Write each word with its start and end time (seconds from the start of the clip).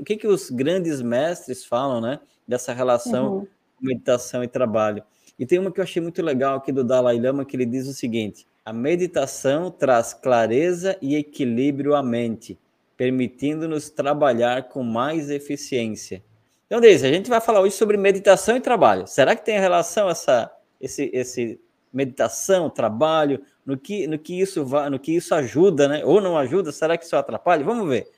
o 0.00 0.04
que, 0.04 0.16
que 0.16 0.26
os 0.26 0.50
grandes 0.50 1.02
mestres 1.02 1.64
falam, 1.64 2.00
né? 2.00 2.20
Dessa 2.46 2.72
relação 2.72 3.32
uhum. 3.34 3.46
meditação 3.80 4.42
e 4.42 4.48
trabalho. 4.48 5.02
E 5.38 5.46
tem 5.46 5.58
uma 5.58 5.70
que 5.70 5.80
eu 5.80 5.84
achei 5.84 6.02
muito 6.02 6.22
legal 6.22 6.56
aqui 6.56 6.72
do 6.72 6.82
Dalai 6.82 7.18
Lama, 7.18 7.44
que 7.44 7.56
ele 7.56 7.66
diz 7.66 7.86
o 7.86 7.92
seguinte: 7.92 8.46
a 8.64 8.72
meditação 8.72 9.70
traz 9.70 10.12
clareza 10.12 10.96
e 11.00 11.16
equilíbrio 11.16 11.94
à 11.94 12.02
mente, 12.02 12.58
permitindo-nos 12.96 13.90
trabalhar 13.90 14.68
com 14.68 14.82
mais 14.82 15.30
eficiência. 15.30 16.22
Então, 16.66 16.80
Deise, 16.80 17.06
a 17.06 17.12
gente 17.12 17.28
vai 17.28 17.40
falar 17.40 17.60
hoje 17.60 17.74
sobre 17.74 17.96
meditação 17.96 18.56
e 18.56 18.60
trabalho. 18.60 19.06
Será 19.06 19.34
que 19.34 19.44
tem 19.44 19.58
relação 19.58 20.08
essa 20.08 20.50
esse, 20.80 21.10
esse 21.12 21.60
meditação, 21.92 22.70
trabalho, 22.70 23.42
no 23.66 23.76
que, 23.76 24.06
no 24.06 24.18
que 24.18 24.40
isso 24.40 24.64
vai, 24.64 24.88
no 24.88 24.98
que 24.98 25.14
isso 25.14 25.34
ajuda, 25.34 25.88
né? 25.88 26.04
Ou 26.04 26.20
não 26.20 26.36
ajuda? 26.36 26.72
Será 26.72 26.96
que 26.96 27.04
isso 27.04 27.16
atrapalha? 27.16 27.64
Vamos 27.64 27.88
ver. 27.88 28.08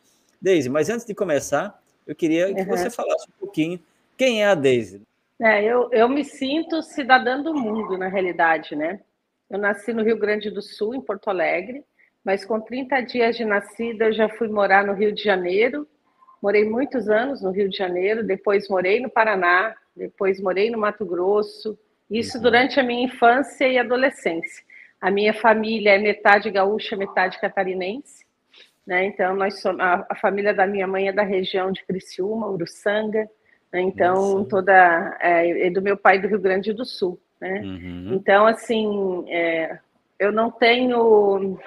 Deise, 0.42 0.68
mas 0.68 0.90
antes 0.90 1.06
de 1.06 1.14
começar, 1.14 1.80
eu 2.06 2.14
queria 2.14 2.52
que 2.52 2.60
uhum. 2.60 2.66
você 2.66 2.90
falasse 2.90 3.26
um 3.28 3.38
pouquinho 3.38 3.80
quem 4.18 4.42
é 4.42 4.46
a 4.46 4.54
Deise. 4.54 5.02
É, 5.40 5.64
eu, 5.64 5.88
eu 5.92 6.08
me 6.08 6.24
sinto 6.24 6.82
cidadã 6.82 7.40
do 7.40 7.54
mundo, 7.54 7.96
na 7.96 8.08
realidade, 8.08 8.74
né? 8.76 9.00
Eu 9.48 9.58
nasci 9.58 9.92
no 9.92 10.02
Rio 10.02 10.18
Grande 10.18 10.50
do 10.50 10.60
Sul, 10.60 10.94
em 10.94 11.00
Porto 11.00 11.28
Alegre, 11.28 11.84
mas 12.24 12.44
com 12.44 12.60
30 12.60 13.00
dias 13.02 13.36
de 13.36 13.44
nascida 13.44 14.06
eu 14.06 14.12
já 14.12 14.28
fui 14.28 14.48
morar 14.48 14.84
no 14.84 14.92
Rio 14.92 15.12
de 15.12 15.22
Janeiro 15.22 15.86
Morei 16.42 16.68
muitos 16.68 17.08
anos 17.08 17.40
no 17.40 17.52
Rio 17.52 17.68
de 17.68 17.76
Janeiro, 17.76 18.24
depois 18.24 18.68
morei 18.68 18.98
no 18.98 19.08
Paraná, 19.08 19.76
depois 19.94 20.40
morei 20.40 20.72
no 20.72 20.78
Mato 20.78 21.06
Grosso, 21.06 21.78
isso 22.10 22.36
uhum. 22.36 22.42
durante 22.42 22.80
a 22.80 22.82
minha 22.82 23.04
infância 23.04 23.68
e 23.68 23.78
adolescência. 23.78 24.64
A 25.00 25.08
minha 25.08 25.32
família 25.32 25.90
é 25.90 25.98
metade 25.98 26.50
gaúcha, 26.50 26.96
metade 26.96 27.40
catarinense, 27.40 28.26
né? 28.86 29.04
Então 29.06 29.34
nós 29.34 29.60
somos 29.60 29.80
a, 29.80 30.06
a 30.08 30.14
família 30.14 30.52
da 30.52 30.66
minha 30.66 30.86
mãe 30.86 31.08
é 31.08 31.12
da 31.12 31.22
região 31.22 31.70
de 31.70 31.84
Criciúma, 31.84 32.48
Uruçanga, 32.48 33.28
né? 33.72 33.80
então 33.80 34.14
Nossa. 34.14 34.48
toda 34.48 35.18
é, 35.20 35.66
é, 35.66 35.70
do 35.70 35.80
meu 35.80 35.96
pai 35.96 36.18
do 36.18 36.28
Rio 36.28 36.40
Grande 36.40 36.72
do 36.72 36.84
Sul, 36.84 37.20
né? 37.40 37.60
Uhum. 37.60 38.14
Então 38.14 38.46
assim, 38.46 39.24
é, 39.28 39.78
eu 40.18 40.32
não 40.32 40.50
tenho 40.50 41.58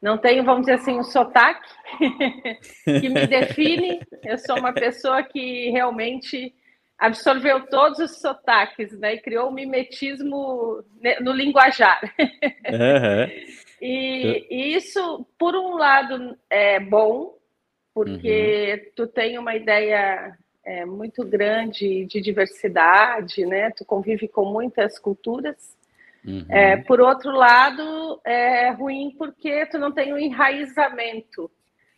não 0.00 0.16
tenho, 0.16 0.44
vamos 0.44 0.62
dizer 0.62 0.74
assim, 0.74 0.96
um 0.96 1.02
sotaque 1.02 1.68
que 2.84 3.08
me 3.08 3.26
define. 3.26 4.00
Eu 4.24 4.38
sou 4.38 4.56
uma 4.56 4.72
pessoa 4.72 5.24
que 5.24 5.70
realmente 5.70 6.54
absorveu 6.96 7.66
todos 7.66 7.98
os 7.98 8.20
sotaques, 8.20 8.96
né? 8.98 9.14
E 9.14 9.20
criou 9.20 9.48
um 9.48 9.52
mimetismo 9.52 10.84
no 11.20 11.32
linguajar. 11.32 12.00
Uhum. 12.18 13.58
e, 13.80 14.46
e, 14.50 14.76
isso, 14.76 15.26
por 15.38 15.54
um 15.54 15.76
lado, 15.76 16.36
é 16.48 16.80
bom, 16.80 17.36
porque 17.94 18.82
uhum. 18.84 18.92
tu 18.94 19.06
tem 19.06 19.38
uma 19.38 19.54
ideia 19.54 20.36
é, 20.64 20.84
muito 20.84 21.24
grande 21.24 22.04
de 22.06 22.20
diversidade, 22.20 23.46
né? 23.46 23.70
Tu 23.70 23.84
convive 23.84 24.28
com 24.28 24.44
muitas 24.44 24.98
culturas. 24.98 25.76
Uhum. 26.24 26.44
É, 26.48 26.76
por 26.76 27.00
outro 27.00 27.30
lado, 27.30 28.20
é 28.24 28.70
ruim 28.70 29.14
porque 29.16 29.66
tu 29.66 29.78
não 29.78 29.90
tem 29.90 30.12
um 30.12 30.18
enraizamento. 30.18 31.50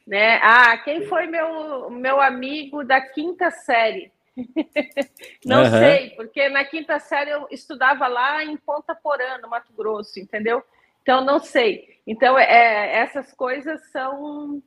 Né? 0.07 0.39
Ah, 0.43 0.77
quem 0.79 1.07
foi 1.07 1.27
meu, 1.27 1.91
meu 1.91 2.21
amigo 2.21 2.85
da 2.85 3.01
quinta 3.01 3.51
série? 3.51 4.13
não 5.45 5.65
uhum. 5.65 5.71
sei, 5.71 6.11
porque 6.11 6.49
na 6.49 6.65
quinta 6.65 6.99
série 6.99 7.31
eu 7.31 7.47
estudava 7.51 8.07
lá 8.07 8.45
em 8.45 8.57
Ponta 8.57 8.95
Porã, 8.95 9.39
no 9.39 9.49
Mato 9.49 9.73
Grosso, 9.73 10.19
entendeu? 10.19 10.63
Então, 11.03 11.25
não 11.25 11.39
sei. 11.39 12.01
Então, 12.07 12.39
é, 12.39 12.97
essas 12.97 13.33
coisas 13.33 13.91
são 13.91 14.63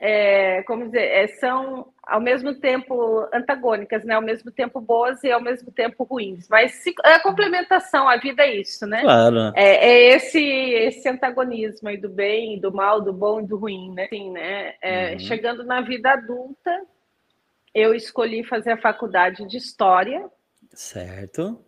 é, 0.00 0.62
como 0.62 0.86
dizer, 0.86 1.02
é, 1.02 1.26
são 1.26 1.92
ao 2.02 2.22
mesmo 2.22 2.54
tempo 2.54 3.28
antagônicas, 3.34 4.02
né? 4.02 4.14
Ao 4.14 4.22
mesmo 4.22 4.50
tempo 4.50 4.80
boas 4.80 5.22
e 5.22 5.30
ao 5.30 5.42
mesmo 5.42 5.70
tempo 5.70 6.04
ruins. 6.04 6.48
Mas 6.48 6.72
se, 6.72 6.94
é 7.04 7.14
a 7.14 7.22
complementação, 7.22 8.08
a 8.08 8.16
vida 8.16 8.42
é 8.42 8.56
isso, 8.56 8.86
né? 8.86 9.02
Claro. 9.02 9.52
É, 9.54 9.88
é 9.88 10.16
esse 10.16 10.40
esse 10.40 11.06
antagonismo 11.06 11.90
aí 11.90 11.98
do 11.98 12.08
bem, 12.08 12.58
do 12.58 12.72
mal, 12.72 13.02
do 13.02 13.12
bom 13.12 13.42
e 13.42 13.46
do 13.46 13.58
ruim, 13.58 13.92
né? 13.92 14.08
Sim, 14.08 14.30
né? 14.30 14.74
É, 14.80 15.12
uhum. 15.12 15.18
Chegando 15.18 15.64
na 15.64 15.82
vida 15.82 16.12
adulta, 16.12 16.80
eu 17.74 17.94
escolhi 17.94 18.42
fazer 18.42 18.72
a 18.72 18.80
faculdade 18.80 19.46
de 19.46 19.58
história. 19.58 20.24
Certo. 20.72 21.62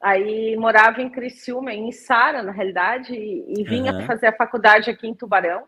Aí 0.00 0.56
morava 0.56 1.02
em 1.02 1.10
Criciúma, 1.10 1.74
em 1.74 1.92
Sara, 1.92 2.42
na 2.42 2.52
realidade, 2.52 3.14
e, 3.14 3.60
e 3.60 3.64
vinha 3.64 3.92
uhum. 3.92 4.06
fazer 4.06 4.28
a 4.28 4.36
faculdade 4.36 4.88
aqui 4.88 5.06
em 5.06 5.14
Tubarão. 5.14 5.64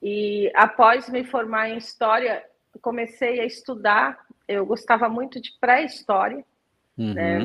E 0.00 0.50
após 0.54 1.08
me 1.08 1.24
formar 1.24 1.68
em 1.68 1.76
história, 1.76 2.44
comecei 2.80 3.40
a 3.40 3.44
estudar. 3.44 4.24
Eu 4.46 4.64
gostava 4.64 5.08
muito 5.08 5.40
de 5.40 5.50
pré-história. 5.60 6.44
Uhum. 6.96 7.14
Né? 7.14 7.38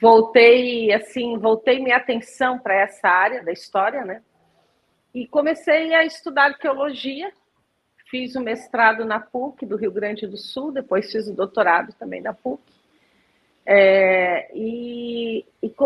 Voltei 0.00 0.92
assim, 0.92 1.38
voltei 1.38 1.80
minha 1.80 1.96
atenção 1.96 2.58
para 2.58 2.74
essa 2.74 3.08
área 3.08 3.42
da 3.42 3.52
história, 3.52 4.04
né? 4.04 4.22
E 5.14 5.26
comecei 5.26 5.94
a 5.94 6.04
estudar 6.04 6.46
arqueologia. 6.46 7.32
Fiz 8.10 8.34
o 8.36 8.40
mestrado 8.40 9.04
na 9.04 9.20
PUC 9.20 9.66
do 9.66 9.76
Rio 9.76 9.92
Grande 9.92 10.26
do 10.26 10.36
Sul, 10.36 10.72
depois 10.72 11.10
fiz 11.10 11.26
o 11.28 11.34
doutorado 11.34 11.92
também 11.94 12.20
na 12.20 12.32
PUC. 12.32 12.60
É, 13.70 14.50
e, 14.56 14.77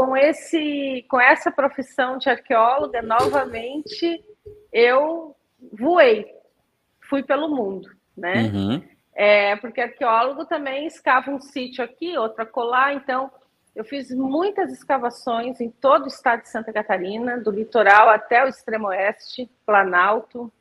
com 0.02 0.16
esse, 0.16 1.06
com 1.08 1.20
essa 1.20 1.48
profissão 1.52 2.18
de 2.18 2.28
arqueóloga, 2.28 3.00
novamente 3.00 4.20
eu 4.72 5.36
voei, 5.72 6.26
fui 7.08 7.22
pelo 7.22 7.48
mundo, 7.48 7.88
né? 8.16 8.50
Uhum. 8.52 8.82
É, 9.14 9.54
porque 9.56 9.80
arqueólogo 9.80 10.44
também 10.44 10.86
escava 10.88 11.30
um 11.30 11.40
sítio 11.40 11.84
aqui, 11.84 12.18
outro 12.18 12.44
colar, 12.46 12.94
então 12.94 13.30
eu 13.76 13.84
fiz 13.84 14.10
muitas 14.10 14.72
escavações 14.72 15.60
em 15.60 15.70
todo 15.70 16.06
o 16.06 16.08
estado 16.08 16.42
de 16.42 16.48
Santa 16.48 16.72
Catarina, 16.72 17.38
do 17.38 17.52
litoral 17.52 18.08
até 18.08 18.44
o 18.44 18.48
extremo 18.48 18.88
oeste, 18.88 19.48
Planalto, 19.64 20.52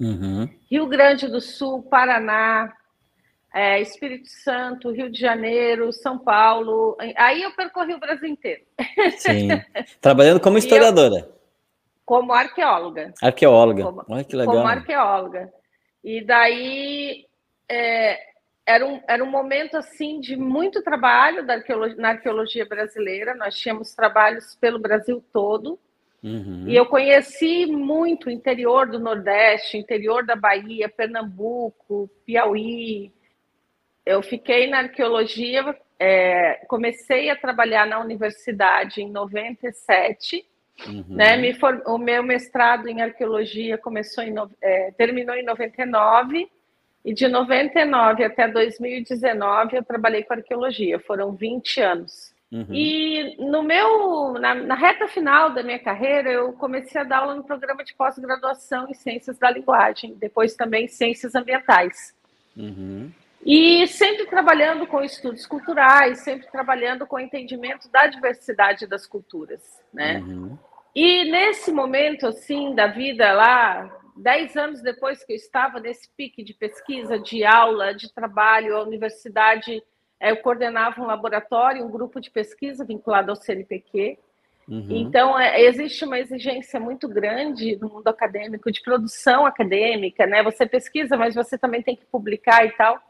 uhum. 0.00 0.48
Rio 0.68 0.88
Grande 0.88 1.28
do 1.28 1.40
Sul, 1.40 1.84
Paraná, 1.84 2.72
é, 3.52 3.80
Espírito 3.80 4.28
Santo, 4.28 4.90
Rio 4.90 5.10
de 5.10 5.18
Janeiro, 5.18 5.92
São 5.92 6.18
Paulo. 6.18 6.96
Aí 7.16 7.42
eu 7.42 7.50
percorri 7.52 7.94
o 7.94 8.00
Brasil 8.00 8.28
inteiro. 8.28 8.62
Sim. 9.18 9.48
Trabalhando 10.00 10.40
como 10.40 10.56
historiadora. 10.58 11.16
Eu, 11.16 11.40
como 12.04 12.32
arqueóloga. 12.32 13.14
Arqueóloga. 13.22 13.84
Como, 13.84 14.04
Olha 14.08 14.24
que 14.24 14.36
legal. 14.36 14.56
Como 14.56 14.66
arqueóloga. 14.66 15.52
E 16.02 16.24
daí 16.24 17.26
é, 17.68 18.18
era, 18.66 18.86
um, 18.86 19.00
era 19.06 19.22
um 19.22 19.30
momento 19.30 19.76
assim 19.76 20.20
de 20.20 20.36
muito 20.36 20.82
trabalho 20.82 21.46
da 21.46 21.54
arqueologia, 21.54 21.96
na 21.96 22.08
arqueologia 22.10 22.66
brasileira. 22.66 23.34
Nós 23.34 23.56
tínhamos 23.58 23.94
trabalhos 23.94 24.56
pelo 24.60 24.78
Brasil 24.78 25.24
todo. 25.32 25.78
Uhum. 26.22 26.64
E 26.68 26.76
eu 26.76 26.84
conheci 26.86 27.66
muito 27.66 28.26
o 28.26 28.30
interior 28.30 28.88
do 28.88 28.98
Nordeste, 28.98 29.78
interior 29.78 30.24
da 30.24 30.36
Bahia, 30.36 30.88
Pernambuco, 30.88 32.10
Piauí. 32.26 33.12
Eu 34.04 34.22
fiquei 34.22 34.66
na 34.68 34.78
arqueologia, 34.78 35.76
é, 35.98 36.64
comecei 36.66 37.30
a 37.30 37.36
trabalhar 37.36 37.86
na 37.86 38.00
universidade 38.00 39.02
em 39.02 39.10
97 39.10 40.44
Uhum. 40.86 41.04
Né? 41.08 41.36
Me 41.36 41.54
for... 41.54 41.82
O 41.86 41.98
meu 41.98 42.22
mestrado 42.22 42.88
em 42.88 43.00
arqueologia 43.02 43.76
começou 43.78 44.24
em, 44.24 44.34
é, 44.62 44.90
terminou 44.92 45.34
em 45.34 45.44
99 45.44 46.48
e 47.04 47.14
de 47.14 47.28
99 47.28 48.24
até 48.24 48.48
2019 48.48 49.76
eu 49.76 49.84
trabalhei 49.84 50.22
com 50.22 50.34
arqueologia, 50.34 50.98
foram 51.00 51.32
20 51.32 51.80
anos. 51.80 52.34
Uhum. 52.52 52.66
E 52.72 53.36
no 53.38 53.62
meu, 53.62 54.32
na, 54.34 54.54
na, 54.54 54.74
reta 54.74 55.06
final 55.06 55.50
da 55.50 55.62
minha 55.62 55.78
carreira, 55.78 56.32
eu 56.32 56.52
comecei 56.54 57.00
a 57.00 57.04
dar 57.04 57.18
aula 57.18 57.36
no 57.36 57.44
programa 57.44 57.84
de 57.84 57.94
pós-graduação 57.94 58.88
em 58.90 58.94
Ciências 58.94 59.38
da 59.38 59.50
Linguagem, 59.50 60.14
depois 60.14 60.56
também 60.56 60.88
Ciências 60.88 61.36
Ambientais. 61.36 62.12
Uhum. 62.56 63.10
E 63.44 63.86
sempre 63.86 64.26
trabalhando 64.26 64.86
com 64.86 65.02
estudos 65.02 65.46
culturais, 65.46 66.20
sempre 66.20 66.46
trabalhando 66.50 67.06
com 67.06 67.16
o 67.16 67.20
entendimento 67.20 67.88
da 67.90 68.06
diversidade 68.06 68.86
das 68.86 69.06
culturas, 69.06 69.62
né? 69.92 70.18
Uhum. 70.18 70.58
E 70.94 71.24
nesse 71.30 71.72
momento, 71.72 72.26
assim, 72.26 72.74
da 72.74 72.88
vida 72.88 73.32
lá, 73.32 73.90
dez 74.16 74.56
anos 74.56 74.82
depois 74.82 75.24
que 75.24 75.32
eu 75.32 75.36
estava 75.36 75.80
nesse 75.80 76.08
pique 76.16 76.42
de 76.42 76.52
pesquisa, 76.52 77.18
de 77.18 77.44
aula, 77.44 77.94
de 77.94 78.12
trabalho, 78.12 78.76
a 78.76 78.82
universidade, 78.82 79.82
é, 80.18 80.30
eu 80.30 80.36
coordenava 80.38 81.00
um 81.00 81.06
laboratório, 81.06 81.84
um 81.84 81.90
grupo 81.90 82.20
de 82.20 82.30
pesquisa 82.30 82.84
vinculado 82.84 83.30
ao 83.30 83.36
CNPq. 83.36 84.18
Uhum. 84.68 84.86
Então, 84.90 85.38
é, 85.38 85.62
existe 85.62 86.04
uma 86.04 86.18
exigência 86.18 86.78
muito 86.78 87.08
grande 87.08 87.76
no 87.80 87.88
mundo 87.88 88.08
acadêmico, 88.08 88.70
de 88.70 88.82
produção 88.82 89.46
acadêmica, 89.46 90.26
né? 90.26 90.42
Você 90.42 90.66
pesquisa, 90.66 91.16
mas 91.16 91.34
você 91.34 91.56
também 91.56 91.82
tem 91.82 91.96
que 91.96 92.04
publicar 92.04 92.66
e 92.66 92.70
tal. 92.72 93.00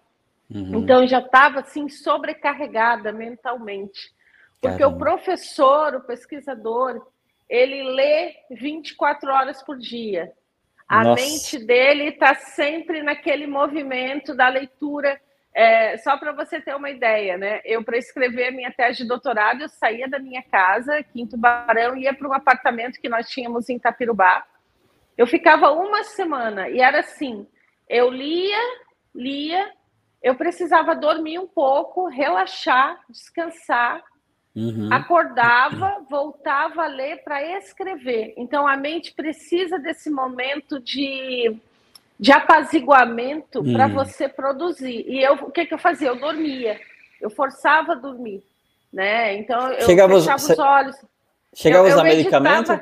Uhum. 0.53 0.81
Então, 0.81 1.03
eu 1.03 1.09
já 1.09 1.21
estava, 1.21 1.61
assim, 1.61 1.89
sobrecarregada 1.89 3.13
mentalmente. 3.13 4.13
Porque 4.61 4.79
Caramba. 4.79 4.97
o 4.97 4.99
professor, 4.99 5.95
o 5.95 6.01
pesquisador, 6.01 7.07
ele 7.49 7.83
lê 7.95 8.35
24 8.51 9.31
horas 9.31 9.63
por 9.63 9.79
dia. 9.79 10.33
A 10.89 11.05
Nossa. 11.05 11.23
mente 11.23 11.59
dele 11.59 12.09
está 12.09 12.35
sempre 12.35 13.03
naquele 13.03 13.47
movimento 13.47 14.35
da 14.35 14.49
leitura 14.49 15.21
é, 15.53 15.97
só 15.99 16.17
para 16.17 16.33
você 16.33 16.61
ter 16.61 16.75
uma 16.77 16.91
ideia, 16.91 17.37
né? 17.37 17.61
Eu, 17.65 17.83
para 17.83 17.99
escrever 17.99 18.49
a 18.49 18.53
minha 18.53 18.73
tese 18.73 18.99
de 18.99 19.09
doutorado, 19.09 19.63
eu 19.63 19.69
saía 19.69 20.09
da 20.09 20.19
minha 20.19 20.43
casa 20.43 20.99
aqui 20.99 21.21
em 21.21 21.27
Tubarão 21.27 21.97
e 21.97 22.03
ia 22.03 22.15
para 22.15 22.29
um 22.29 22.33
apartamento 22.33 23.01
que 23.01 23.09
nós 23.09 23.29
tínhamos 23.29 23.69
em 23.69 23.77
Itapirubá. 23.77 24.47
Eu 25.19 25.27
ficava 25.27 25.73
uma 25.73 26.05
semana 26.05 26.69
e 26.69 26.81
era 26.81 27.01
assim: 27.01 27.47
eu 27.89 28.11
lia, 28.11 28.59
lia, 29.15 29.73
eu 30.23 30.35
precisava 30.35 30.95
dormir 30.95 31.39
um 31.39 31.47
pouco, 31.47 32.07
relaxar, 32.09 33.01
descansar, 33.09 34.03
uhum. 34.55 34.89
acordava, 34.93 36.05
voltava 36.09 36.85
a 36.85 36.87
ler 36.87 37.23
para 37.25 37.43
escrever. 37.59 38.35
Então 38.37 38.67
a 38.67 38.77
mente 38.77 39.15
precisa 39.15 39.79
desse 39.79 40.11
momento 40.11 40.79
de 40.79 41.59
de 42.21 42.31
apaziguamento 42.33 43.61
hum. 43.61 43.73
para 43.73 43.87
você 43.87 44.29
produzir. 44.29 45.07
E 45.09 45.23
eu, 45.23 45.37
o 45.37 45.51
que, 45.51 45.65
que 45.65 45.73
eu 45.73 45.79
fazia? 45.79 46.09
Eu 46.09 46.21
dormia, 46.21 46.79
eu 47.19 47.31
forçava 47.31 47.93
a 47.93 47.95
dormir, 47.95 48.45
né? 48.93 49.39
Então 49.39 49.73
eu 49.73 49.87
Chegava 49.87 50.15
fechava 50.15 50.37
os, 50.37 50.59
olhos. 50.59 50.97
Chegava 51.55 51.89
a 51.89 51.93
usar 51.93 52.05
medicamento? 52.05 52.81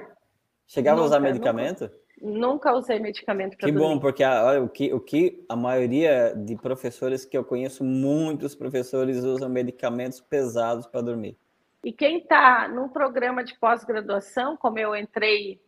Chegava 0.67 1.01
a 1.01 1.05
usar 1.05 1.21
medicamento? 1.21 1.83
Nunca, 1.83 1.95
nunca 2.21 2.75
usei 2.75 2.99
medicamento 2.99 3.57
para 3.57 3.67
Que 3.67 3.73
dormir. 3.73 3.95
bom, 3.95 3.99
porque 3.99 4.23
a, 4.23 4.45
olha, 4.45 4.63
o, 4.63 4.69
que, 4.69 4.93
o 4.93 5.01
que 5.01 5.45
a 5.49 5.57
maioria 5.57 6.35
de 6.37 6.57
professores 6.57 7.25
que 7.25 7.37
eu 7.37 7.45
conheço, 7.45 7.85
muitos 7.85 8.55
professores 8.55 9.25
usam 9.25 9.49
medicamentos 9.49 10.21
pesados 10.21 10.87
para 10.87 11.01
dormir. 11.01 11.37
E 11.85 11.93
quem 11.93 12.19
está 12.19 12.69
num 12.69 12.89
programa 12.89 13.45
de 13.45 13.59
pós-graduação, 13.59 14.57
como 14.57 14.79
eu 14.79 14.97
entrei 14.97 15.61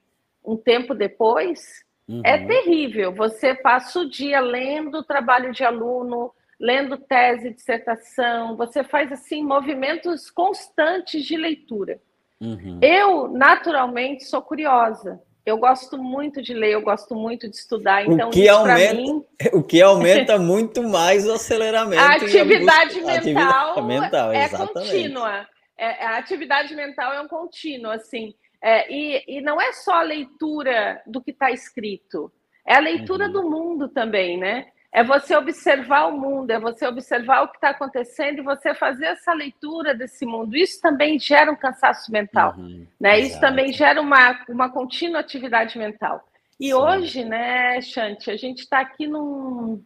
um 0.44 0.56
tempo 0.56 0.94
depois, 0.94 1.85
é 2.08 2.12
uhum. 2.12 2.23
É 2.25 2.47
terrível. 2.47 3.12
Você 3.12 3.55
passa 3.55 4.00
o 4.00 4.08
dia 4.08 4.41
lendo 4.41 5.05
trabalho 5.05 5.52
de 5.52 5.62
aluno, 5.62 6.32
lendo 6.58 6.99
tese, 6.99 7.50
dissertação, 7.50 8.56
você 8.56 8.82
faz 8.82 9.12
assim 9.12 9.44
movimentos 9.44 10.31
constantes 10.31 11.25
de 11.25 11.37
leitura. 11.37 12.00
Uhum. 12.41 12.79
Eu, 12.82 13.29
naturalmente, 13.29 14.25
sou 14.25 14.43
curiosa. 14.43 15.23
Eu 15.44 15.56
gosto 15.58 15.96
muito 15.96 16.42
de 16.42 16.52
ler, 16.52 16.72
eu 16.72 16.82
gosto 16.82 17.14
muito 17.14 17.48
de 17.48 17.56
estudar. 17.56 18.04
Então, 18.06 18.28
o 18.28 18.32
que 18.32 18.48
aumenta, 18.48 18.94
mim... 18.94 19.25
o 19.52 19.62
que 19.62 19.82
aumenta 19.82 20.38
muito 20.38 20.82
mais 20.82 21.26
o 21.26 21.32
aceleramento. 21.32 22.02
A 22.02 22.14
atividade 22.14 23.00
mental, 23.00 23.16
atividade 23.16 23.82
mental 23.82 24.32
é 24.32 24.48
contínua. 24.48 25.48
É, 25.78 26.04
a 26.04 26.19
atividade 26.19 26.75
mental 26.75 27.12
é 27.14 27.20
um 27.22 27.28
contínuo, 27.28 27.90
assim. 27.90 28.34
É, 28.62 28.92
e, 28.92 29.25
e, 29.26 29.40
não 29.40 29.58
é 29.58 29.72
só 29.72 29.94
a 29.94 30.02
leitura 30.02 31.02
do 31.06 31.22
que 31.22 31.31
está 31.31 31.50
escrito, 31.50 32.31
é 32.66 32.75
a 32.75 32.81
leitura 32.81 33.26
uhum. 33.26 33.32
do 33.32 33.42
mundo 33.50 33.88
também, 33.88 34.38
né? 34.38 34.66
É 34.92 35.04
você 35.04 35.37
observar 35.37 36.06
o 36.08 36.19
mundo, 36.19 36.50
é 36.50 36.58
você 36.58 36.87
observar 36.87 37.42
o 37.42 37.48
que 37.48 37.56
está 37.56 37.70
acontecendo 37.70 38.38
e 38.40 38.42
você 38.42 38.75
fazer 38.75 39.06
essa 39.06 39.32
leitura 39.32 39.94
desse 39.94 40.26
mundo. 40.26 40.56
Isso 40.56 40.81
também 40.81 41.19
gera 41.19 41.52
um 41.52 41.56
cansaço 41.56 42.10
mental, 42.10 42.54
uhum. 42.58 42.84
né? 43.00 43.20
Isso 43.20 43.38
também 43.40 43.72
gera 43.72 44.00
uma, 44.00 44.44
uma 44.48 44.69
contínua 44.69 45.20
atividade 45.20 45.78
mental. 45.78 46.26
E 46.58 46.66
Sim. 46.66 46.75
hoje, 46.75 47.25
né, 47.25 47.81
Chante, 47.81 48.31
a 48.31 48.37
gente 48.37 48.60
está 48.60 48.81
aqui 48.81 49.06
num, 49.06 49.82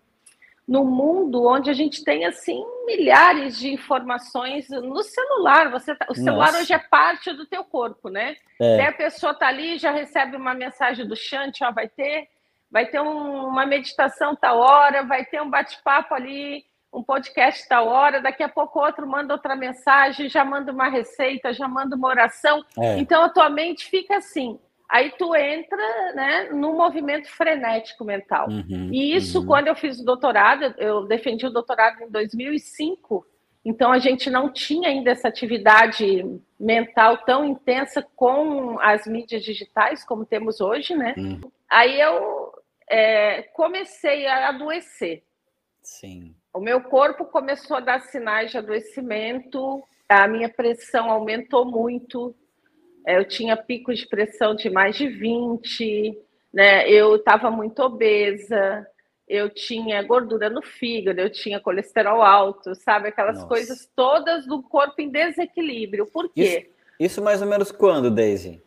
no 0.67 0.85
mundo 0.85 1.47
onde 1.47 1.69
a 1.69 1.75
gente 1.75 2.03
tem 2.03 2.25
assim 2.25 2.65
milhares 2.87 3.59
de 3.59 3.73
informações 3.73 4.69
no 4.71 5.03
celular. 5.03 5.71
Você 5.71 5.95
tá, 5.95 6.07
o 6.09 6.15
celular 6.15 6.47
Nossa. 6.47 6.59
hoje 6.61 6.73
é 6.73 6.79
parte 6.79 7.33
do 7.33 7.47
teu 7.47 7.63
corpo, 7.63 8.09
né? 8.09 8.37
É. 8.61 8.87
a 8.87 8.93
pessoa 8.93 9.35
tá 9.35 9.49
ali, 9.49 9.79
já 9.79 9.91
recebe 9.91 10.37
uma 10.37 10.55
mensagem 10.55 11.07
do 11.07 11.15
Chante, 11.15 11.63
ó, 11.63 11.71
vai 11.71 11.89
ter, 11.89 12.29
vai 12.71 12.87
ter 12.87 13.01
um, 13.01 13.47
uma 13.47 13.67
meditação 13.67 14.35
tal 14.35 14.59
hora, 14.59 15.05
vai 15.05 15.25
ter 15.25 15.41
um 15.41 15.51
bate-papo 15.51 16.15
ali, 16.15 16.65
um 16.93 17.03
podcast 17.03 17.69
tal 17.69 17.89
hora, 17.89 18.21
daqui 18.21 18.43
a 18.43 18.49
pouco 18.49 18.79
outro 18.79 19.07
manda 19.07 19.35
outra 19.35 19.57
mensagem, 19.57 20.29
já 20.29 20.45
manda 20.45 20.73
uma 20.73 20.89
receita, 20.89 21.53
já 21.53 21.67
manda 21.67 21.97
uma 21.97 22.09
oração. 22.09 22.65
É. 22.79 22.99
Então 22.99 23.23
a 23.25 23.29
tua 23.29 23.51
mente 23.51 23.87
fica 23.87 24.17
assim. 24.17 24.59
Aí 24.89 25.11
tu 25.19 25.35
entra 25.35 26.13
né, 26.15 26.51
num 26.53 26.77
movimento 26.77 27.29
frenético 27.29 28.05
mental. 28.05 28.49
Uhum, 28.49 28.91
e 28.93 29.17
isso, 29.17 29.41
uhum. 29.41 29.47
quando 29.47 29.69
eu 29.69 29.75
fiz 29.75 29.99
o 29.99 30.05
doutorado, 30.05 30.75
eu 30.79 31.05
defendi 31.07 31.47
o 31.47 31.51
doutorado 31.51 32.03
em 32.03 32.11
2005, 32.11 33.27
então 33.65 33.91
a 33.91 33.99
gente 33.99 34.29
não 34.31 34.53
tinha 34.53 34.91
ainda 34.91 35.11
essa 35.11 35.27
atividade 35.27 36.25
mental 36.61 37.19
tão 37.19 37.45
intensa 37.45 38.07
com 38.15 38.79
as 38.81 39.07
mídias 39.07 39.43
digitais 39.43 40.05
como 40.05 40.27
temos 40.27 40.61
hoje, 40.61 40.95
né? 40.95 41.15
Uhum. 41.17 41.41
Aí 41.69 41.99
eu 41.99 42.44
é, 42.89 43.43
comecei 43.55 44.27
a 44.27 44.49
adoecer. 44.49 45.23
Sim. 45.83 46.35
O 46.53 46.61
meu 46.61 46.81
corpo 46.83 47.25
começou 47.25 47.77
a 47.77 47.81
dar 47.81 48.01
sinais 48.01 48.51
de 48.51 48.59
adoecimento, 48.59 49.83
a 50.09 50.29
minha 50.29 50.49
pressão 50.49 51.11
aumentou 51.11 51.65
muito, 51.65 52.35
é, 53.07 53.19
eu 53.19 53.25
tinha 53.27 53.57
picos 53.57 53.99
de 53.99 54.09
pressão 54.09 54.55
de 54.55 54.71
mais 54.71 54.97
de 54.97 55.09
20, 55.09 56.19
né? 56.53 56.89
Eu 56.89 57.17
estava 57.17 57.51
muito 57.51 57.81
obesa, 57.83 58.87
eu 59.29 59.51
tinha 59.51 60.03
gordura 60.03 60.49
no 60.49 60.63
fígado, 60.63 61.21
eu 61.21 61.31
tinha 61.31 61.61
colesterol 61.61 62.23
alto, 62.23 62.75
sabe? 62.75 63.09
Aquelas 63.09 63.37
Nossa. 63.37 63.49
coisas 63.49 63.91
todas 63.95 64.47
do 64.47 64.63
corpo 64.63 65.01
em 65.01 65.11
desequilíbrio. 65.11 66.07
Por 66.07 66.31
quê? 66.31 66.69
Isso, 66.99 67.15
isso 67.15 67.23
mais 67.23 67.43
ou 67.43 67.49
menos 67.49 67.71
quando, 67.71 68.11
Daisy? 68.11 68.64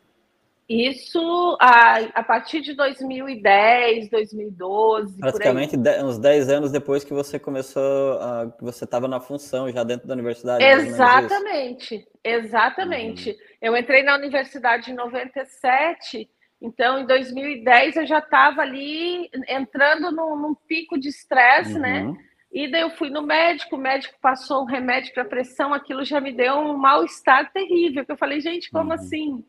Isso 0.70 1.58
a, 1.62 2.00
a 2.14 2.24
partir 2.24 2.60
de 2.60 2.74
2010, 2.74 4.10
2012. 4.10 5.18
Praticamente 5.18 5.78
uns 6.04 6.20
10 6.20 6.50
anos 6.50 6.72
depois 6.72 7.06
que 7.06 7.14
você 7.14 7.40
começou, 7.40 8.20
a, 8.20 8.52
que 8.52 8.64
você 8.64 8.84
estava 8.84 9.08
na 9.08 9.22
função 9.22 9.72
já 9.72 9.86
dentro 9.86 10.06
da 10.06 10.14
universidade. 10.14 10.62
Exatamente, 10.64 12.06
exatamente. 12.22 13.30
Uhum. 13.30 13.36
Eu 13.62 13.78
entrei 13.78 14.04
na 14.04 14.16
universidade 14.16 14.92
em 14.92 14.96
97, 14.96 16.30
então 16.62 17.00
em 17.00 17.06
2010 17.06 17.96
eu 17.96 18.06
já 18.06 18.20
estava 18.20 18.62
ali 18.62 19.30
entrando 19.48 20.12
num, 20.12 20.36
num 20.36 20.54
pico 20.54 21.00
de 21.00 21.08
estresse, 21.08 21.80
né? 21.80 22.02
uhum. 22.02 22.12
né? 22.12 22.20
E 22.52 22.70
daí 22.70 22.82
eu 22.82 22.90
fui 22.90 23.10
no 23.10 23.22
médico, 23.22 23.76
o 23.76 23.80
médico 23.80 24.16
passou 24.22 24.64
um 24.64 24.66
remédio 24.66 25.14
para 25.14 25.24
pressão, 25.24 25.74
aquilo 25.74 26.04
já 26.04 26.20
me 26.20 26.32
deu 26.32 26.56
um 26.56 26.78
mal-estar 26.78 27.52
terrível. 27.54 28.06
Que 28.06 28.12
eu 28.12 28.18
falei, 28.18 28.42
gente, 28.42 28.70
como 28.70 28.90
uhum. 28.90 28.96
assim? 28.96 29.46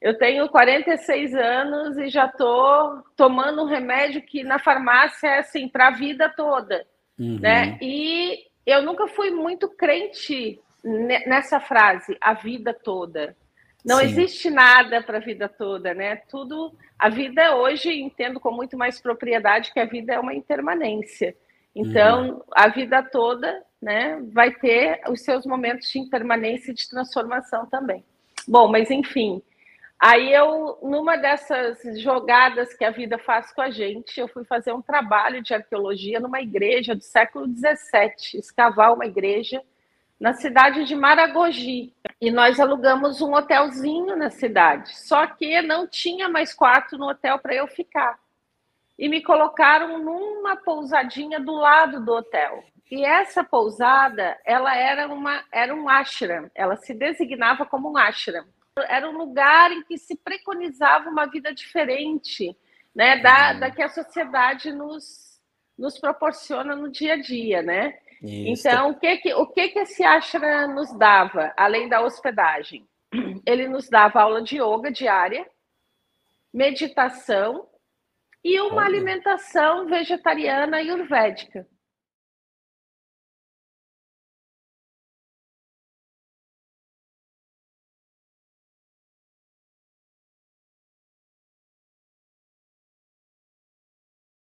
Eu 0.00 0.16
tenho 0.16 0.48
46 0.48 1.34
anos 1.34 1.98
e 1.98 2.08
já 2.08 2.26
estou 2.26 3.02
tomando 3.16 3.62
um 3.62 3.66
remédio 3.66 4.22
que 4.22 4.44
na 4.44 4.58
farmácia 4.58 5.26
é 5.26 5.38
assim, 5.40 5.68
para 5.68 5.88
a 5.88 5.92
vida 5.92 6.28
toda. 6.28 6.86
Uhum. 7.18 7.38
Né? 7.40 7.76
E 7.82 8.46
eu 8.64 8.82
nunca 8.82 9.08
fui 9.08 9.30
muito 9.30 9.68
crente 9.68 10.60
nessa 11.26 11.58
frase, 11.58 12.16
a 12.20 12.32
vida 12.32 12.72
toda. 12.72 13.36
Não 13.84 13.98
Sim. 13.98 14.04
existe 14.04 14.50
nada 14.50 15.02
para 15.02 15.18
a 15.18 15.20
vida 15.20 15.48
toda, 15.48 15.94
né? 15.94 16.16
Tudo. 16.28 16.72
A 16.98 17.08
vida 17.08 17.56
hoje 17.56 17.90
entendo 17.90 18.38
com 18.38 18.50
muito 18.50 18.76
mais 18.76 19.00
propriedade 19.00 19.72
que 19.72 19.80
a 19.80 19.84
vida 19.84 20.14
é 20.14 20.20
uma 20.20 20.34
impermanência. 20.34 21.34
Então, 21.74 22.30
uhum. 22.30 22.42
a 22.52 22.68
vida 22.68 23.02
toda, 23.02 23.62
né, 23.80 24.20
vai 24.32 24.52
ter 24.52 25.00
os 25.08 25.22
seus 25.22 25.46
momentos 25.46 25.88
de 25.90 25.98
impermanência 25.98 26.72
e 26.72 26.74
de 26.74 26.88
transformação 26.88 27.66
também. 27.66 28.04
Bom, 28.46 28.68
mas 28.68 28.90
enfim, 28.90 29.40
Aí 30.00 30.32
eu, 30.32 30.78
numa 30.80 31.16
dessas 31.16 32.00
jogadas 32.00 32.72
que 32.72 32.84
a 32.84 32.90
vida 32.90 33.18
faz 33.18 33.52
com 33.52 33.60
a 33.60 33.70
gente, 33.70 34.20
eu 34.20 34.28
fui 34.28 34.44
fazer 34.44 34.72
um 34.72 34.80
trabalho 34.80 35.42
de 35.42 35.52
arqueologia 35.52 36.20
numa 36.20 36.40
igreja 36.40 36.94
do 36.94 37.02
século 37.02 37.46
XVII, 37.48 38.38
escavar 38.38 38.94
uma 38.94 39.06
igreja 39.06 39.60
na 40.18 40.34
cidade 40.34 40.84
de 40.84 40.94
Maragogi. 40.94 41.92
E 42.20 42.30
nós 42.30 42.60
alugamos 42.60 43.20
um 43.20 43.34
hotelzinho 43.34 44.16
na 44.16 44.30
cidade, 44.30 44.96
só 44.96 45.26
que 45.26 45.60
não 45.62 45.84
tinha 45.86 46.28
mais 46.28 46.54
quarto 46.54 46.96
no 46.96 47.08
hotel 47.08 47.36
para 47.40 47.56
eu 47.56 47.66
ficar. 47.66 48.20
E 48.96 49.08
me 49.08 49.20
colocaram 49.20 49.98
numa 49.98 50.56
pousadinha 50.56 51.40
do 51.40 51.52
lado 51.52 52.04
do 52.04 52.12
hotel. 52.12 52.62
E 52.88 53.04
essa 53.04 53.42
pousada, 53.42 54.38
ela 54.44 54.76
era 54.76 55.08
uma 55.08 55.42
era 55.52 55.74
um 55.74 55.88
ashram, 55.88 56.48
ela 56.54 56.76
se 56.76 56.94
designava 56.94 57.66
como 57.66 57.90
um 57.90 57.96
ashram 57.96 58.44
era 58.82 59.08
um 59.08 59.16
lugar 59.16 59.72
em 59.72 59.82
que 59.82 59.96
se 59.98 60.16
preconizava 60.16 61.08
uma 61.08 61.26
vida 61.26 61.52
diferente, 61.52 62.56
né, 62.94 63.18
da, 63.18 63.52
uhum. 63.52 63.60
da 63.60 63.70
que 63.70 63.82
a 63.82 63.88
sociedade 63.88 64.72
nos, 64.72 65.40
nos 65.76 65.98
proporciona 65.98 66.74
no 66.74 66.90
dia 66.90 67.14
a 67.14 67.20
dia, 67.20 67.62
né? 67.62 67.98
Isso. 68.22 68.66
Então, 68.66 68.90
o 68.90 68.98
que 68.98 69.16
que, 69.18 69.34
o 69.34 69.46
que 69.46 69.68
que 69.68 69.78
esse 69.80 70.02
ashram 70.02 70.74
nos 70.74 70.92
dava, 70.98 71.52
além 71.56 71.88
da 71.88 72.02
hospedagem? 72.02 72.88
Ele 73.46 73.68
nos 73.68 73.88
dava 73.88 74.20
aula 74.20 74.42
de 74.42 74.56
yoga 74.60 74.90
diária, 74.90 75.48
meditação 76.52 77.68
e 78.42 78.60
uma 78.60 78.78
Olha. 78.78 78.86
alimentação 78.86 79.86
vegetariana 79.86 80.80
e 80.82 80.90
ayurvédica. 80.90 81.66